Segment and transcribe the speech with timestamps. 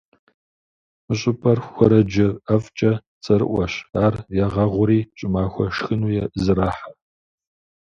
[1.05, 2.91] Мы щӏыпӏэр хуэрэджэ ӏэфӏкӏэ
[3.23, 3.73] цӏэрыӏуэщ,
[4.05, 4.13] ар
[4.45, 6.11] ягъэгъури, щӏымахуэ шхыну
[6.43, 6.89] зэрахьэ.